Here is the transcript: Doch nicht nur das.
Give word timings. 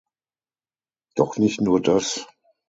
Doch 1.13 1.37
nicht 1.37 1.61
nur 1.61 1.79
das. 1.79 2.25